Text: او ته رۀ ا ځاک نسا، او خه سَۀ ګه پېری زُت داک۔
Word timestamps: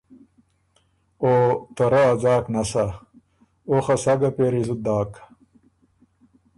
او 1.21 1.31
ته 1.75 1.85
رۀ 1.91 2.01
ا 2.11 2.13
ځاک 2.21 2.45
نسا، 2.53 2.85
او 3.69 3.75
خه 3.85 3.95
سَۀ 4.03 4.13
ګه 4.21 4.29
پېری 4.35 4.61
زُت 4.67 4.79
داک۔ 4.85 5.11